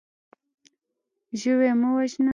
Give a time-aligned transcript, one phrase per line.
[1.39, 2.29] ژوی مه وژنه.